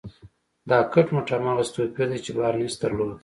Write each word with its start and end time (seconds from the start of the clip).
دا 0.69 0.77
کټ 0.93 1.07
مټ 1.13 1.27
هماغسې 1.35 1.71
توپير 1.75 2.07
دی 2.11 2.19
چې 2.25 2.31
بارنس 2.37 2.73
درلود. 2.81 3.11